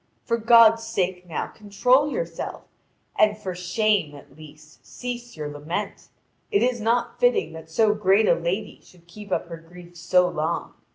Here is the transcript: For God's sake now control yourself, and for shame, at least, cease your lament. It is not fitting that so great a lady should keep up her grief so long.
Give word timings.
For 0.23 0.37
God's 0.37 0.81
sake 0.83 1.27
now 1.27 1.45
control 1.45 2.11
yourself, 2.11 2.63
and 3.19 3.37
for 3.37 3.53
shame, 3.53 4.15
at 4.15 4.35
least, 4.35 4.83
cease 4.83 5.37
your 5.37 5.47
lament. 5.47 6.07
It 6.49 6.63
is 6.63 6.81
not 6.81 7.19
fitting 7.19 7.53
that 7.53 7.69
so 7.69 7.93
great 7.93 8.27
a 8.27 8.33
lady 8.33 8.81
should 8.81 9.05
keep 9.05 9.31
up 9.31 9.45
her 9.49 9.57
grief 9.57 9.95
so 9.95 10.27
long. 10.27 10.73